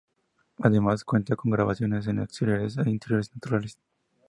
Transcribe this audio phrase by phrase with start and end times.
[0.57, 3.77] Además, cuenta con grabaciones en exteriores e interiores naturales.